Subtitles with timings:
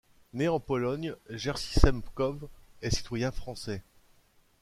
[0.33, 2.49] Né en Pologne, Jerzy Semkow
[2.81, 3.83] est citoyen français.